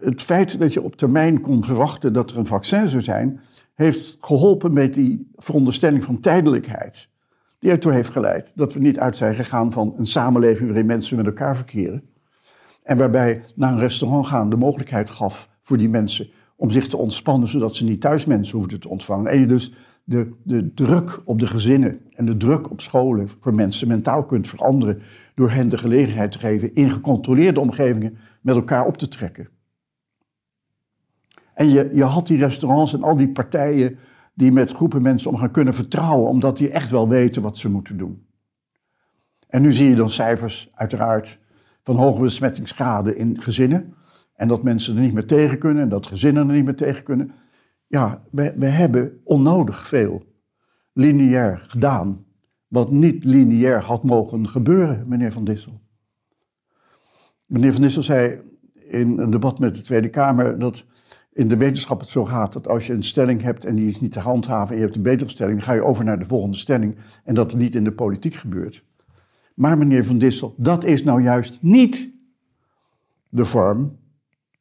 het 0.00 0.22
feit 0.22 0.58
dat 0.58 0.72
je 0.72 0.82
op 0.82 0.96
termijn 0.96 1.40
kon 1.40 1.64
verwachten 1.64 2.12
dat 2.12 2.30
er 2.30 2.38
een 2.38 2.46
vaccin 2.46 2.88
zou 2.88 3.02
zijn, 3.02 3.40
heeft 3.74 4.16
geholpen 4.20 4.72
met 4.72 4.94
die 4.94 5.30
veronderstelling 5.34 6.04
van 6.04 6.20
tijdelijkheid. 6.20 7.08
Die 7.58 7.70
ertoe 7.70 7.92
heeft 7.92 8.10
geleid 8.10 8.52
dat 8.54 8.72
we 8.72 8.80
niet 8.80 8.98
uit 8.98 9.16
zijn 9.16 9.34
gegaan 9.34 9.72
van 9.72 9.94
een 9.96 10.06
samenleving 10.06 10.68
waarin 10.68 10.86
mensen 10.86 11.16
met 11.16 11.26
elkaar 11.26 11.56
verkeren. 11.56 12.02
En 12.82 12.96
waarbij 12.96 13.42
naar 13.54 13.72
een 13.72 13.78
restaurant 13.78 14.26
gaan 14.26 14.50
de 14.50 14.56
mogelijkheid 14.56 15.10
gaf 15.10 15.48
voor 15.62 15.78
die 15.78 15.88
mensen 15.88 16.30
om 16.56 16.70
zich 16.70 16.88
te 16.88 16.96
ontspannen, 16.96 17.48
zodat 17.48 17.76
ze 17.76 17.84
niet 17.84 18.00
thuis 18.00 18.24
mensen 18.24 18.58
hoefden 18.58 18.80
te 18.80 18.88
ontvangen. 18.88 19.30
En 19.30 19.40
je 19.40 19.46
dus 19.46 19.72
de, 20.04 20.32
de 20.42 20.74
druk 20.74 21.20
op 21.24 21.38
de 21.38 21.46
gezinnen 21.46 22.00
en 22.14 22.24
de 22.24 22.36
druk 22.36 22.70
op 22.70 22.80
scholen 22.80 23.28
voor 23.40 23.54
mensen 23.54 23.88
mentaal 23.88 24.24
kunt 24.24 24.48
veranderen 24.48 25.02
door 25.34 25.50
hen 25.50 25.68
de 25.68 25.78
gelegenheid 25.78 26.32
te 26.32 26.38
geven 26.38 26.74
in 26.74 26.90
gecontroleerde 26.90 27.60
omgevingen 27.60 28.16
met 28.40 28.56
elkaar 28.56 28.86
op 28.86 28.96
te 28.96 29.08
trekken. 29.08 29.48
En 31.54 31.68
je, 31.68 31.90
je 31.94 32.04
had 32.04 32.26
die 32.26 32.38
restaurants 32.38 32.94
en 32.94 33.02
al 33.02 33.16
die 33.16 33.28
partijen 33.28 33.98
die 34.34 34.52
met 34.52 34.72
groepen 34.72 35.02
mensen 35.02 35.30
om 35.30 35.36
gaan 35.36 35.50
kunnen 35.50 35.74
vertrouwen, 35.74 36.28
omdat 36.28 36.56
die 36.56 36.70
echt 36.70 36.90
wel 36.90 37.08
weten 37.08 37.42
wat 37.42 37.58
ze 37.58 37.70
moeten 37.70 37.96
doen. 37.96 38.26
En 39.48 39.62
nu 39.62 39.72
zie 39.72 39.88
je 39.88 39.94
dan 39.94 40.10
cijfers, 40.10 40.70
uiteraard, 40.74 41.38
van 41.82 41.96
hoge 41.96 42.20
besmettingsgraden 42.20 43.16
in 43.16 43.42
gezinnen. 43.42 43.94
En 44.34 44.48
dat 44.48 44.64
mensen 44.64 44.96
er 44.96 45.02
niet 45.02 45.12
meer 45.12 45.26
tegen 45.26 45.58
kunnen 45.58 45.82
en 45.82 45.88
dat 45.88 46.06
gezinnen 46.06 46.48
er 46.48 46.54
niet 46.54 46.64
meer 46.64 46.76
tegen 46.76 47.02
kunnen. 47.02 47.32
Ja, 47.90 48.22
we, 48.30 48.54
we 48.56 48.66
hebben 48.66 49.20
onnodig 49.24 49.88
veel 49.88 50.22
lineair 50.92 51.58
gedaan. 51.58 52.24
Wat 52.68 52.90
niet 52.90 53.24
lineair 53.24 53.82
had 53.82 54.02
mogen 54.02 54.48
gebeuren, 54.48 55.08
meneer 55.08 55.32
Van 55.32 55.44
Dissel. 55.44 55.80
Meneer 57.46 57.72
Van 57.72 57.82
Dissel 57.82 58.02
zei 58.02 58.40
in 58.74 59.18
een 59.18 59.30
debat 59.30 59.58
met 59.58 59.76
de 59.76 59.82
Tweede 59.82 60.08
Kamer 60.08 60.58
dat 60.58 60.84
in 61.32 61.48
de 61.48 61.56
wetenschap 61.56 62.00
het 62.00 62.08
zo 62.08 62.24
gaat 62.24 62.52
dat 62.52 62.68
als 62.68 62.86
je 62.86 62.92
een 62.92 63.02
stelling 63.02 63.42
hebt 63.42 63.64
en 63.64 63.74
die 63.74 63.88
is 63.88 64.00
niet 64.00 64.12
te 64.12 64.20
handhaven 64.20 64.70
en 64.70 64.76
je 64.76 64.84
hebt 64.84 64.96
een 64.96 65.02
betere 65.02 65.30
stelling, 65.30 65.56
dan 65.56 65.66
ga 65.66 65.72
je 65.74 65.84
over 65.84 66.04
naar 66.04 66.18
de 66.18 66.24
volgende 66.24 66.56
stelling 66.56 66.96
en 67.24 67.34
dat 67.34 67.50
het 67.50 67.60
niet 67.60 67.74
in 67.74 67.84
de 67.84 67.92
politiek 67.92 68.34
gebeurt. 68.34 68.84
Maar 69.54 69.78
meneer 69.78 70.04
Van 70.04 70.18
Dissel, 70.18 70.54
dat 70.56 70.84
is 70.84 71.02
nou 71.02 71.22
juist 71.22 71.58
niet 71.62 72.12
de 73.28 73.44
vorm 73.44 73.98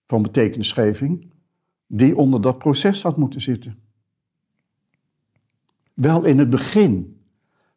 van 0.05 0.21
betekenisgeving 0.21 1.31
die 1.91 2.17
onder 2.17 2.41
dat 2.41 2.57
proces 2.57 3.01
had 3.01 3.17
moeten 3.17 3.41
zitten. 3.41 3.79
Wel 5.93 6.25
in 6.25 6.39
het 6.39 6.49
begin, 6.49 7.21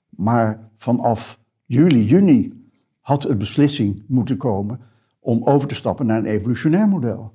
maar 0.08 0.70
vanaf 0.76 1.38
juli, 1.64 2.04
juni 2.04 2.68
had 3.00 3.24
een 3.24 3.38
beslissing 3.38 4.04
moeten 4.06 4.36
komen 4.36 4.80
om 5.20 5.44
over 5.44 5.68
te 5.68 5.74
stappen 5.74 6.06
naar 6.06 6.18
een 6.18 6.26
evolutionair 6.26 6.88
model. 6.88 7.34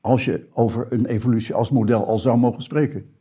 Als 0.00 0.24
je 0.24 0.48
over 0.52 0.92
een 0.92 1.06
evolutie 1.06 1.54
als 1.54 1.70
model 1.70 2.06
al 2.06 2.18
zou 2.18 2.38
mogen 2.38 2.62
spreken. 2.62 3.14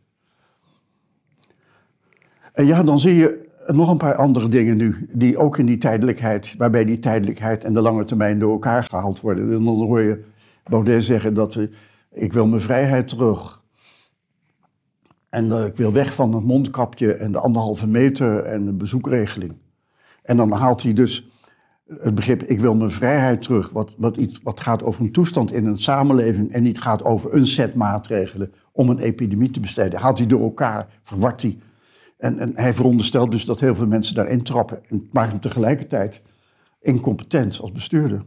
En 2.54 2.66
ja, 2.66 2.84
dan 2.84 3.00
zie 3.00 3.16
je 3.16 3.50
nog 3.68 3.90
een 3.90 3.98
paar 3.98 4.16
andere 4.16 4.50
dingen 4.50 4.78
nu, 4.78 5.10
die 5.12 5.38
ook 5.38 5.58
in 5.58 5.66
die 5.66 5.78
tijdelijkheid, 5.78 6.56
waarbij 6.58 6.86
die 6.86 7.00
tijdelijkheid 7.00 7.64
en 7.64 7.74
de 7.74 7.82
lange 7.82 8.06
termijn 8.06 8.40
door 8.40 8.52
elkaar 8.52 8.84
gehaald 8.84 9.22
worden. 9.22 9.44
En 9.44 9.64
dan 9.64 9.76
hoor 9.76 10.02
je 10.02 10.24
Baudet 10.70 11.04
zeggen 11.04 11.34
dat 11.34 11.60
ik 12.12 12.34
wil 12.34 12.48
mijn 12.48 12.62
vrijheid 12.62 13.08
terug. 13.08 13.62
En 15.30 15.46
uh, 15.46 15.66
ik 15.66 15.76
wil 15.76 15.92
weg 15.92 16.14
van 16.14 16.34
het 16.34 16.44
mondkapje 16.44 17.14
en 17.14 17.32
de 17.32 17.40
anderhalve 17.40 17.88
meter 17.88 18.44
en 18.44 18.66
de 18.66 18.74
bezoekregeling. 18.74 19.58
En 20.24 20.38
dan 20.38 20.52
haalt 20.52 20.84
hij 20.84 20.94
dus 20.94 21.28
het 21.88 22.16
begrip 22.16 22.44
ik 22.44 22.60
wil 22.60 22.76
mijn 22.76 22.92
vrijheid 22.92 23.42
terug, 23.42 23.70
wat, 23.70 23.94
wat, 23.98 24.18
iets, 24.18 24.40
wat 24.44 24.60
gaat 24.60 24.84
over 24.84 25.02
een 25.02 25.12
toestand 25.12 25.54
in 25.54 25.66
een 25.66 25.80
samenleving 25.80 26.52
en 26.52 26.64
niet 26.64 26.82
gaat 26.82 27.04
over 27.04 27.34
een 27.34 27.48
set 27.48 27.76
maatregelen 27.76 28.54
om 28.72 28.90
een 28.90 29.00
epidemie 29.00 29.50
te 29.50 29.60
bestrijden. 29.60 30.00
Haalt 30.00 30.18
hij 30.18 30.28
door 30.28 30.42
elkaar, 30.42 30.88
verwart 31.04 31.42
hij. 31.42 31.58
En, 32.18 32.40
en 32.40 32.52
hij 32.56 32.74
veronderstelt 32.74 33.32
dus 33.32 33.46
dat 33.46 33.60
heel 33.60 33.76
veel 33.76 33.88
mensen 33.88 34.16
daarin 34.16 34.44
trappen, 34.44 34.80
en 34.90 35.08
maakt 35.12 35.32
hem 35.32 35.40
tegelijkertijd 35.40 36.22
incompetent 36.82 37.60
als 37.62 37.72
bestuurder. 37.72 38.24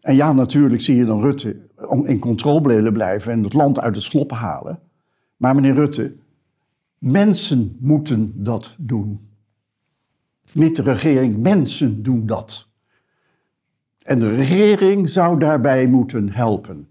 En 0.00 0.14
ja, 0.14 0.32
natuurlijk 0.32 0.82
zie 0.82 0.96
je 0.96 1.04
dan 1.04 1.20
Rutte 1.20 1.56
om 1.76 2.06
in 2.06 2.18
controle 2.18 2.92
blijven 2.92 3.32
en 3.32 3.42
het 3.42 3.52
land 3.52 3.80
uit 3.80 3.94
het 3.94 4.04
slop 4.04 4.30
halen. 4.30 4.80
Maar 5.36 5.54
meneer 5.54 5.74
Rutte, 5.74 6.16
mensen 6.98 7.76
moeten 7.80 8.44
dat 8.44 8.74
doen. 8.78 9.20
Niet 10.52 10.76
de 10.76 10.82
regering, 10.82 11.36
mensen 11.36 12.02
doen 12.02 12.26
dat. 12.26 12.68
En 14.02 14.18
de 14.18 14.34
regering 14.34 15.08
zou 15.08 15.38
daarbij 15.38 15.86
moeten 15.86 16.32
helpen. 16.32 16.88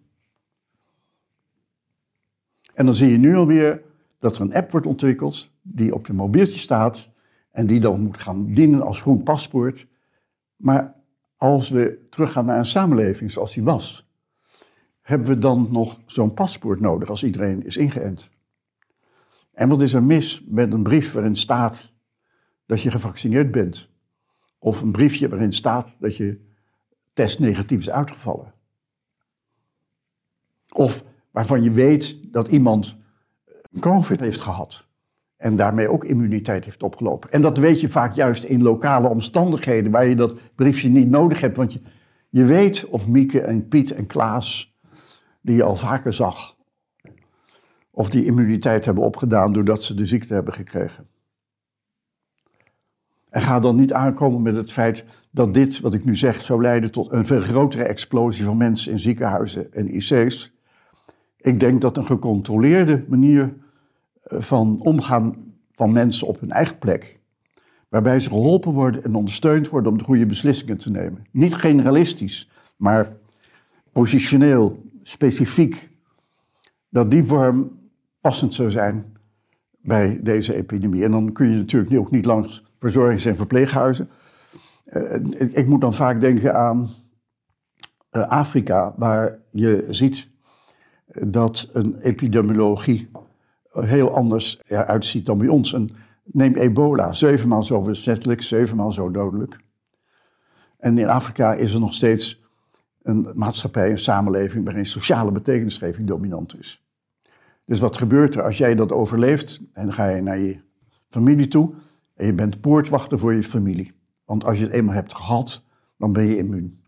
En 2.73 2.85
dan 2.85 2.93
zie 2.93 3.11
je 3.11 3.17
nu 3.17 3.35
alweer 3.35 3.81
dat 4.19 4.35
er 4.35 4.41
een 4.41 4.53
app 4.53 4.71
wordt 4.71 4.85
ontwikkeld 4.85 5.49
die 5.61 5.93
op 5.93 6.07
je 6.07 6.13
mobieltje 6.13 6.59
staat 6.59 7.09
en 7.51 7.67
die 7.67 7.79
dan 7.79 8.01
moet 8.01 8.21
gaan 8.21 8.53
dienen 8.53 8.81
als 8.81 9.01
groen 9.01 9.23
paspoort. 9.23 9.87
Maar 10.55 10.95
als 11.39 11.69
we 11.69 12.07
teruggaan 12.09 12.45
naar 12.45 12.57
een 12.57 12.65
samenleving 12.65 13.31
zoals 13.31 13.53
die 13.53 13.63
was, 13.63 14.09
hebben 15.01 15.27
we 15.27 15.37
dan 15.37 15.67
nog 15.71 16.01
zo'n 16.05 16.33
paspoort 16.33 16.79
nodig 16.79 17.09
als 17.09 17.23
iedereen 17.23 17.65
is 17.65 17.77
ingeënt? 17.77 18.29
En 19.53 19.69
wat 19.69 19.81
is 19.81 19.93
er 19.93 20.03
mis 20.03 20.43
met 20.47 20.73
een 20.73 20.83
brief 20.83 21.11
waarin 21.11 21.35
staat 21.35 21.93
dat 22.65 22.81
je 22.81 22.91
gevaccineerd 22.91 23.51
bent? 23.51 23.89
Of 24.57 24.81
een 24.81 24.91
briefje 24.91 25.29
waarin 25.29 25.53
staat 25.53 25.95
dat 25.99 26.17
je 26.17 26.45
test 27.13 27.39
negatief 27.39 27.79
is 27.79 27.89
uitgevallen? 27.89 28.53
Of 30.73 31.03
waarvan 31.31 31.63
je 31.63 31.71
weet 31.71 32.33
dat 32.33 32.47
iemand 32.47 32.95
COVID 33.79 34.19
heeft 34.19 34.41
gehad. 34.41 34.87
En 35.39 35.55
daarmee 35.55 35.89
ook 35.89 36.03
immuniteit 36.03 36.65
heeft 36.65 36.83
opgelopen. 36.83 37.31
En 37.31 37.41
dat 37.41 37.57
weet 37.57 37.81
je 37.81 37.89
vaak 37.89 38.13
juist 38.13 38.43
in 38.43 38.61
lokale 38.61 39.07
omstandigheden 39.07 39.91
waar 39.91 40.05
je 40.05 40.15
dat 40.15 40.35
briefje 40.55 40.89
niet 40.89 41.09
nodig 41.09 41.41
hebt. 41.41 41.57
Want 41.57 41.73
je, 41.73 41.81
je 42.29 42.45
weet 42.45 42.85
of 42.85 43.07
Mieke 43.07 43.41
en 43.41 43.67
Piet 43.67 43.91
en 43.91 44.07
Klaas, 44.07 44.77
die 45.41 45.55
je 45.55 45.63
al 45.63 45.75
vaker 45.75 46.13
zag, 46.13 46.55
of 47.91 48.09
die 48.09 48.25
immuniteit 48.25 48.85
hebben 48.85 49.03
opgedaan 49.03 49.53
doordat 49.53 49.83
ze 49.83 49.93
de 49.93 50.05
ziekte 50.05 50.33
hebben 50.33 50.53
gekregen. 50.53 51.07
En 53.29 53.41
ga 53.41 53.59
dan 53.59 53.75
niet 53.75 53.93
aankomen 53.93 54.41
met 54.41 54.55
het 54.55 54.71
feit 54.71 55.05
dat 55.31 55.53
dit, 55.53 55.79
wat 55.79 55.93
ik 55.93 56.05
nu 56.05 56.15
zeg, 56.15 56.41
zou 56.41 56.61
leiden 56.61 56.91
tot 56.91 57.11
een 57.11 57.25
veel 57.25 57.41
grotere 57.41 57.83
explosie 57.83 58.45
van 58.45 58.57
mensen 58.57 58.91
in 58.91 58.99
ziekenhuizen 58.99 59.73
en 59.73 59.95
IC's. 59.95 60.53
Ik 61.37 61.59
denk 61.59 61.81
dat 61.81 61.97
een 61.97 62.05
gecontroleerde 62.05 63.05
manier 63.07 63.53
van 64.29 64.79
omgaan 64.81 65.53
van 65.71 65.91
mensen 65.91 66.27
op 66.27 66.39
hun 66.39 66.51
eigen 66.51 66.77
plek, 66.77 67.19
waarbij 67.89 68.19
ze 68.19 68.29
geholpen 68.29 68.73
worden 68.73 69.03
en 69.03 69.15
ondersteund 69.15 69.69
worden 69.69 69.91
om 69.91 69.97
de 69.97 70.03
goede 70.03 70.25
beslissingen 70.25 70.77
te 70.77 70.91
nemen. 70.91 71.25
Niet 71.31 71.55
generalistisch, 71.55 72.49
maar 72.77 73.17
positioneel, 73.91 74.83
specifiek, 75.03 75.89
dat 76.89 77.11
die 77.11 77.23
vorm 77.23 77.79
passend 78.21 78.53
zou 78.53 78.71
zijn 78.71 79.17
bij 79.81 80.19
deze 80.23 80.55
epidemie. 80.55 81.03
En 81.03 81.11
dan 81.11 81.31
kun 81.31 81.49
je 81.49 81.55
natuurlijk 81.55 81.97
ook 81.97 82.11
niet 82.11 82.25
langs 82.25 82.63
verzorgings- 82.79 83.25
en 83.25 83.35
verpleeghuizen. 83.35 84.09
Uh, 84.93 85.57
ik, 85.57 85.67
moet 85.67 85.81
dan 85.81 85.93
vaak 85.93 86.19
denken 86.19 86.55
aan 86.55 86.89
uh, 88.11 88.27
Afrika, 88.27 88.93
waar 88.97 89.39
je 89.51 89.85
ziet 89.89 90.27
dat 91.21 91.69
een 91.73 91.99
epidemiologie 91.99 93.09
heel 93.71 94.15
anders 94.15 94.59
eruit 94.67 95.05
ziet 95.05 95.25
dan 95.25 95.37
bij 95.37 95.47
ons. 95.47 95.75
Neem 96.23 96.55
ebola, 96.55 97.13
zevenmaal 97.13 97.63
zo 97.63 97.81
besmettelijk, 97.81 98.41
zevenmaal 98.41 98.91
zo 98.91 99.11
dodelijk. 99.11 99.59
En 100.77 100.97
in 100.97 101.09
Afrika 101.09 101.53
is 101.53 101.73
er 101.73 101.79
nog 101.79 101.93
steeds 101.93 102.41
een 103.01 103.31
maatschappij, 103.33 103.91
een 103.91 103.99
samenleving 103.99 104.65
waarin 104.65 104.85
sociale 104.85 105.31
betekenisgeving 105.31 106.07
dominant 106.07 106.59
is. 106.59 106.83
Dus 107.65 107.79
wat 107.79 107.97
gebeurt 107.97 108.35
er 108.35 108.43
als 108.43 108.57
jij 108.57 108.75
dat 108.75 108.91
overleeft 108.91 109.59
en 109.73 109.85
dan 109.85 109.93
ga 109.93 110.07
je 110.07 110.21
naar 110.21 110.37
je 110.37 110.59
familie 111.09 111.47
toe 111.47 111.73
en 112.15 112.25
je 112.25 112.33
bent 112.33 112.61
poortwachter 112.61 113.19
voor 113.19 113.33
je 113.33 113.43
familie. 113.43 113.93
Want 114.25 114.45
als 114.45 114.57
je 114.57 114.63
het 114.63 114.73
eenmaal 114.73 114.93
hebt 114.93 115.15
gehad, 115.15 115.63
dan 115.97 116.13
ben 116.13 116.25
je 116.25 116.37
immuun. 116.37 116.81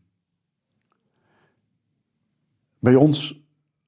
Bij 2.80 2.96
ons 2.96 3.44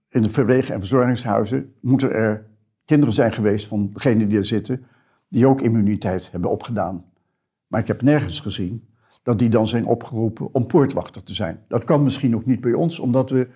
in 0.10 0.22
de 0.22 0.30
verpleeg- 0.30 0.70
en 0.70 0.80
verzorgingshuizen 0.80 1.74
moeten 1.80 2.12
er 2.12 2.46
kinderen 2.86 3.14
zijn 3.14 3.34
geweest 3.34 3.68
van 3.68 3.90
degenen 3.94 4.30
die 4.30 4.38
er 4.38 4.46
zitten, 4.46 4.86
die 5.28 5.48
ook 5.48 5.62
immuniteit 5.62 6.32
hebben 6.32 6.50
opgedaan. 6.50 7.06
Maar 7.68 7.80
ik 7.80 7.88
heb 7.88 8.02
nergens 8.02 8.40
gezien 8.40 8.88
dat 9.24 9.40
die 9.40 9.50
dan 9.50 9.68
zijn 9.68 9.86
opgeroepen 9.86 10.54
om 10.54 10.68
poortwachter 10.68 11.24
te 11.24 11.34
zijn. 11.34 11.64
Dat 11.68 11.84
kan 11.84 12.04
misschien 12.04 12.36
ook 12.36 12.46
niet 12.46 12.62
bij 12.62 12.74
ons, 12.74 13.00
omdat 13.00 13.30
we 13.30 13.48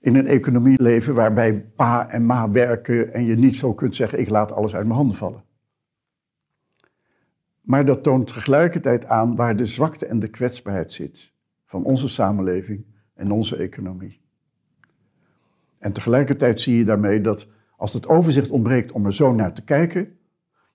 in 0.00 0.16
een 0.16 0.26
economie 0.26 0.82
leven 0.82 1.14
waarbij 1.14 1.60
pa 1.60 2.08
en 2.08 2.26
ma 2.26 2.50
werken 2.50 3.12
en 3.12 3.24
je 3.24 3.36
niet 3.36 3.56
zo 3.56 3.74
kunt 3.74 3.96
zeggen, 3.96 4.20
ik 4.20 4.28
laat 4.28 4.52
alles 4.52 4.74
uit 4.74 4.84
mijn 4.84 4.96
handen 4.96 5.16
vallen. 5.16 5.44
Maar 7.60 7.84
dat 7.84 8.02
toont 8.02 8.26
tegelijkertijd 8.26 9.06
aan 9.06 9.36
waar 9.36 9.56
de 9.56 9.66
zwakte 9.66 10.06
en 10.06 10.18
de 10.18 10.28
kwetsbaarheid 10.28 10.92
zit 10.92 11.32
van 11.64 11.84
onze 11.84 12.08
samenleving 12.08 12.84
en 13.14 13.30
onze 13.30 13.56
economie. 13.56 14.20
En 15.78 15.92
tegelijkertijd 15.92 16.60
zie 16.60 16.76
je 16.76 16.84
daarmee 16.84 17.20
dat 17.20 17.46
als 17.76 17.92
het 17.92 18.06
overzicht 18.06 18.50
ontbreekt 18.50 18.92
om 18.92 19.06
er 19.06 19.14
zo 19.14 19.32
naar 19.32 19.54
te 19.54 19.64
kijken, 19.64 20.18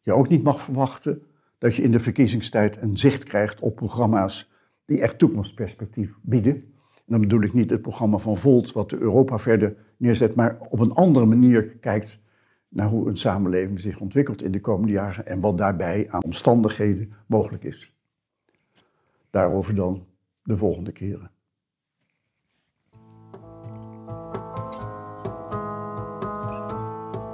je 0.02 0.14
ook 0.14 0.30
niet 0.30 0.44
mag 0.44 0.62
verwachten 0.62 1.22
dat 1.58 1.76
je 1.76 1.82
in 1.82 1.92
de 1.92 2.00
verkiezingstijd 2.00 2.82
een 2.82 2.98
zicht 2.98 3.24
krijgt 3.24 3.60
op 3.60 3.76
programma's 3.76 4.52
die 4.86 5.02
echt 5.02 5.20
toekomstperspectief 5.20 6.18
bieden. 6.22 6.54
En 6.54 7.16
dan 7.16 7.20
bedoel 7.22 7.42
ik 7.42 7.54
niet 7.54 7.70
het 7.70 7.82
programma 7.82 8.18
van 8.18 8.38
Volt, 8.38 8.72
wat 8.72 8.90
de 8.90 8.98
Europa 8.98 9.38
verder 9.40 9.76
neerzet, 9.98 10.36
maar 10.36 10.60
op 10.70 10.80
een 10.80 10.94
andere 10.94 11.26
manier 11.26 11.68
kijkt 11.68 12.20
naar 12.68 12.90
hoe 12.90 13.10
een 13.10 13.18
samenleving 13.18 13.80
zich 13.80 14.00
ontwikkelt 14.00 14.44
in 14.44 14.52
de 14.52 14.62
komende 14.62 14.92
jaren 14.94 15.26
en 15.26 15.40
wat 15.40 15.58
daarbij 15.58 16.10
aan 16.10 16.24
omstandigheden 16.24 17.14
mogelijk 17.26 17.64
is. 17.64 17.96
Daarover 19.30 19.76
dan 19.76 20.06
de 20.44 20.58
volgende 20.58 20.92
keren. 20.92 21.32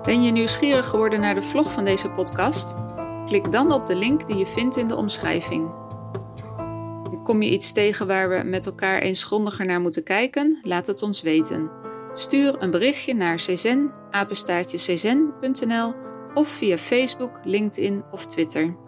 Ben 0.06 0.24
je 0.24 0.32
nieuwsgierig 0.32 0.88
geworden 0.88 1.20
naar 1.20 1.36
de 1.36 1.42
vlog 1.42 1.72
van 1.72 1.86
deze 1.86 2.10
podcast? 2.10 2.76
Klik 3.26 3.52
dan 3.52 3.72
op 3.72 3.88
de 3.88 3.96
link 3.96 4.28
die 4.28 4.38
je 4.38 4.46
vindt 4.46 4.78
in 4.78 4.88
de 4.88 4.96
omschrijving. 4.96 5.72
Kom 7.24 7.42
je 7.42 7.52
iets 7.52 7.72
tegen 7.72 8.08
waar 8.08 8.30
we 8.30 8.44
met 8.44 8.66
elkaar 8.66 9.00
eens 9.00 9.24
grondiger 9.24 9.66
naar 9.66 9.82
moeten 9.82 10.04
kijken? 10.04 10.60
Laat 10.64 10.88
het 10.88 11.02
ons 11.02 11.22
weten. 11.22 11.72
Stuur 12.14 12.62
een 12.62 12.72
berichtje 12.72 13.14
naar 13.14 13.36
czen, 13.36 13.92
of 16.34 16.48
via 16.48 16.78
Facebook, 16.78 17.40
LinkedIn 17.44 18.04
of 18.12 18.26
Twitter. 18.26 18.85